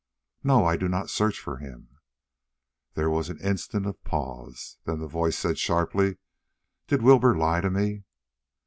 [0.43, 0.65] "No.
[0.65, 1.99] I do not search for him."
[2.95, 4.79] There was an instant of pause.
[4.85, 6.17] Then the voice said sharply:
[6.87, 8.05] "Did Wilbur lie to me?"